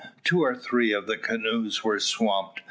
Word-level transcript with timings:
Two 0.23 0.43
or 0.43 0.55
three 0.55 0.91
of 0.93 1.05
the 1.05 1.15
canoes 1.15 1.83
were 1.83 1.99
swamped. 1.99 2.59